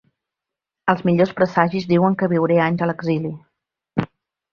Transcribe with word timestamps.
Els 0.93 1.03
millors 1.09 1.33
presagis 1.41 1.85
diuen 1.91 2.15
que 2.21 2.29
viuré 2.31 2.57
anys 2.69 2.81
a 2.87 2.87
l’exili. 2.93 3.33